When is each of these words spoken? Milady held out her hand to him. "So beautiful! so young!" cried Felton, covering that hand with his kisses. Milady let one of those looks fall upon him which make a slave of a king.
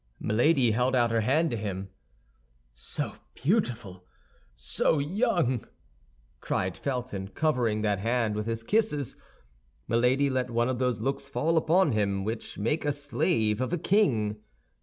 Milady 0.19 0.71
held 0.71 0.95
out 0.95 1.11
her 1.11 1.21
hand 1.21 1.51
to 1.51 1.55
him. 1.57 1.89
"So 2.73 3.17
beautiful! 3.35 4.03
so 4.55 4.97
young!" 4.97 5.67
cried 6.39 6.75
Felton, 6.75 7.27
covering 7.27 7.83
that 7.83 7.99
hand 7.99 8.33
with 8.33 8.47
his 8.47 8.63
kisses. 8.63 9.15
Milady 9.87 10.27
let 10.31 10.49
one 10.49 10.69
of 10.69 10.79
those 10.79 11.01
looks 11.01 11.29
fall 11.29 11.55
upon 11.55 11.91
him 11.91 12.23
which 12.23 12.57
make 12.57 12.83
a 12.83 12.91
slave 12.91 13.61
of 13.61 13.71
a 13.71 13.77
king. 13.77 14.37